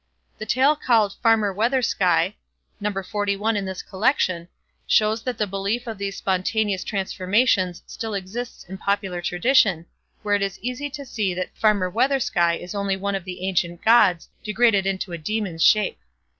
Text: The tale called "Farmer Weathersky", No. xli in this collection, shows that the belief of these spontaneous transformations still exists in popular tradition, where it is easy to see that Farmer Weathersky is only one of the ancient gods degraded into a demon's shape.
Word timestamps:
The 0.39 0.47
tale 0.47 0.75
called 0.75 1.13
"Farmer 1.21 1.53
Weathersky", 1.53 2.33
No. 2.79 2.89
xli 2.91 3.55
in 3.55 3.65
this 3.65 3.83
collection, 3.83 4.47
shows 4.87 5.21
that 5.21 5.37
the 5.37 5.45
belief 5.45 5.85
of 5.85 5.99
these 5.99 6.17
spontaneous 6.17 6.83
transformations 6.83 7.83
still 7.85 8.15
exists 8.15 8.63
in 8.63 8.79
popular 8.79 9.21
tradition, 9.21 9.85
where 10.23 10.33
it 10.33 10.41
is 10.41 10.57
easy 10.63 10.89
to 10.89 11.05
see 11.05 11.35
that 11.35 11.55
Farmer 11.55 11.87
Weathersky 11.91 12.59
is 12.59 12.73
only 12.73 12.97
one 12.97 13.13
of 13.13 13.25
the 13.25 13.45
ancient 13.47 13.83
gods 13.85 14.27
degraded 14.43 14.87
into 14.87 15.11
a 15.11 15.19
demon's 15.19 15.63
shape. 15.63 15.99